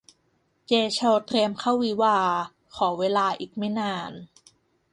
[0.67, 2.37] เจย์ โชว์ เตรียมเข้าวิวาห์
[2.75, 4.11] ขอเวลาอีกไม่นาน